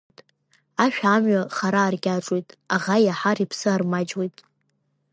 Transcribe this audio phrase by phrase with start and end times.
[0.83, 4.37] Ашәа амҩа хара аркьаҿуеит, аӷа иаҳар иԥсы армаҷуеит.